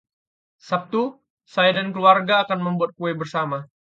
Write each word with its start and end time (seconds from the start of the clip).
Sabtu, 0.67 1.01
saya 1.53 1.71
dan 1.77 1.87
keluarga 1.95 2.35
akan 2.43 2.57
membuat 2.65 2.91
kue 2.97 3.11
bersama. 3.21 3.59